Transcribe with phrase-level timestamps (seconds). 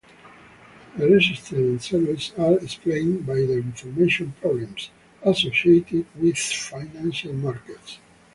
[0.97, 4.89] Their existence and services are explained by the "information problems"
[5.21, 7.99] associated with financial markets.